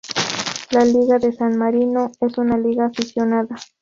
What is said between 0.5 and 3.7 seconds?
La Liga de San Marino es una liga aficionada.